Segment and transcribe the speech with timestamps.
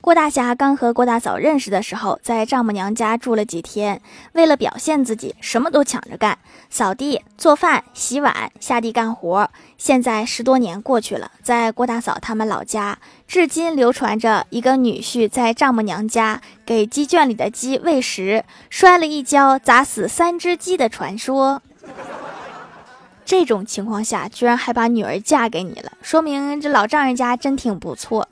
[0.00, 4.00] 郭大侠刚和郭大嫂认识的时候在丈母娘家住了几天
[4.32, 6.38] 为了表现自己什么都抢着干
[6.70, 9.50] 扫地做饭洗碗下地干活。
[9.76, 21.60] 现在十多年过去了在郭大嫂他们老家至今流传着一个女婿在丈母娘家给鸡圈里的鸡喂食摔了一跤砸死三只鸡的传说。
[23.24, 28.28] 这种情况下居然还把女儿嫁给你了说明这老丈人家真挺不错。